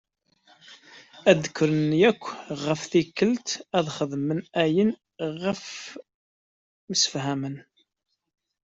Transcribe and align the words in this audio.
Ad 1.31 1.43
kren 1.57 1.91
akk 2.09 2.23
ɣef 2.65 2.81
tikelt 2.91 3.47
ad 3.77 3.87
xedmen 3.97 4.39
ayen 4.63 4.89
i 5.25 5.27
ɣef 5.43 5.65
msefhamen. 6.89 7.55